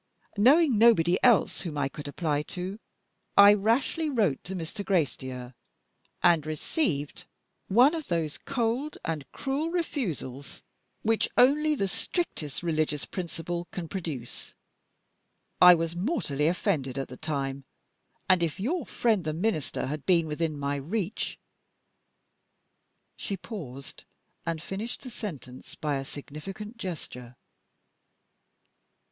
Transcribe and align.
Knowing 0.35 0.79
nobody 0.79 1.19
else 1.23 1.61
whom 1.61 1.77
I 1.77 1.87
could 1.87 2.07
apply 2.07 2.41
to, 2.57 2.79
I 3.37 3.53
rashly 3.53 4.09
wrote 4.09 4.43
to 4.45 4.55
Mr. 4.55 4.83
Gracedieu, 4.83 5.53
and 6.23 6.43
received 6.47 7.25
one 7.67 7.93
of 7.93 8.07
those 8.07 8.39
cold 8.39 8.97
and 9.05 9.31
cruel 9.31 9.69
refusals 9.69 10.63
which 11.03 11.29
only 11.37 11.75
the 11.75 11.87
strictest 11.87 12.63
religious 12.63 13.05
principle 13.05 13.65
can 13.69 13.87
produce. 13.87 14.55
I 15.61 15.75
was 15.75 15.95
mortally 15.95 16.47
offended 16.47 16.97
at 16.97 17.07
the 17.07 17.15
time; 17.15 17.63
and 18.27 18.41
if 18.41 18.59
your 18.59 18.87
friend 18.87 19.23
the 19.23 19.33
Minister 19.33 19.85
had 19.85 20.07
been 20.07 20.25
within 20.25 20.57
my 20.57 20.77
reach" 20.77 21.37
She 23.19 23.37
paused, 23.37 24.05
and 24.47 24.63
finished 24.63 25.01
the 25.03 25.11
sentence 25.11 25.75
by 25.75 25.97
a 25.97 26.05
significant 26.05 26.77
gesture. 26.77 27.35